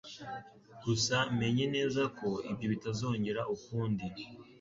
[0.83, 4.05] Gusa menya neza ko ibyo bitazongera ukundi.